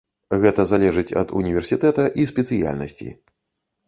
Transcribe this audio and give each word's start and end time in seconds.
Гэта 0.43 0.63
залежыць 0.69 1.15
ад 1.21 1.33
універсітэта 1.41 2.05
і 2.23 2.25
спецыяльнасці. 2.31 3.07